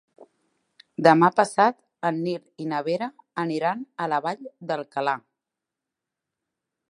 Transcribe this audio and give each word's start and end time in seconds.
Demà 1.07 1.27
passat 1.39 1.77
en 2.09 2.17
Nil 2.29 2.63
i 2.63 2.65
na 2.71 2.79
Vera 2.89 3.11
aniran 3.45 3.85
a 4.05 4.09
la 4.15 4.21
Vall 4.29 4.49
d'Alcalà. 4.71 5.17